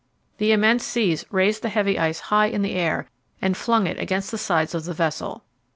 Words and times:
The 0.39 0.51
immense 0.51 0.83
seas 0.83 1.25
raised 1.29 1.61
the 1.61 1.69
heavy 1.69 1.99
ice 1.99 2.21
high 2.33 2.47
in 2.47 2.63
the 2.63 2.73
air, 2.73 3.07
and 3.39 3.55
flung 3.55 3.85
it 3.85 3.99
against 3.99 4.31
the 4.31 4.37
sides 4.39 4.73
of 4.73 4.85
the 4.85 4.95
vessel. 4.95 5.43